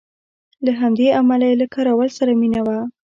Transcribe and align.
له 0.65 0.71
همدې 0.79 1.07
امله 1.19 1.45
یې 1.49 1.55
له 1.61 1.67
کراول 1.73 2.09
سره 2.17 2.31
مینه 2.41 2.61
وه. 2.67 2.77